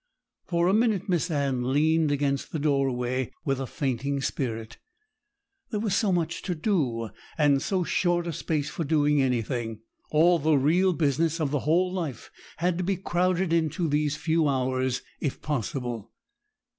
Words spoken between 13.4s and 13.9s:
into